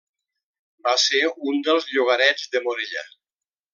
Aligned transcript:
Va 0.87 0.93
ser 1.03 1.21
un 1.51 1.61
dels 1.67 1.85
llogarets 1.93 2.49
de 2.57 2.63
Morella. 2.67 3.05